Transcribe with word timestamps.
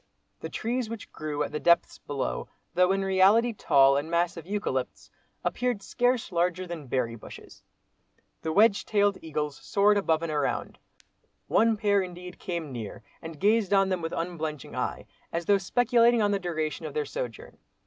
The 0.39 0.49
trees 0.49 0.89
which 0.89 1.11
grew 1.11 1.43
at 1.43 1.51
the 1.51 1.59
depths 1.59 1.99
below, 1.99 2.47
though 2.73 2.91
in 2.91 3.05
reality 3.05 3.53
tall 3.53 3.97
and 3.97 4.09
massive 4.09 4.47
eucalypts, 4.47 5.11
appeared 5.43 5.83
scarce 5.83 6.31
larger 6.31 6.65
than 6.65 6.87
berry 6.87 7.15
bushes. 7.15 7.61
The 8.41 8.51
wedge 8.51 8.83
tailed 8.83 9.19
eagles 9.21 9.57
soared 9.57 9.97
above 9.99 10.23
and 10.23 10.31
around. 10.31 10.79
One 11.47 11.77
pair 11.77 12.01
indeed 12.01 12.39
came 12.39 12.71
near 12.71 13.03
and 13.21 13.39
gazed 13.39 13.73
on 13.73 13.89
them 13.89 14.01
with 14.01 14.11
unblenching 14.11 14.75
eye, 14.75 15.05
as 15.31 15.45
though 15.45 15.59
speculating 15.59 16.23
on 16.23 16.31
the 16.31 16.39
duration 16.39 16.87
of 16.87 16.95
their 16.95 17.05
sojourn. 17.05 17.59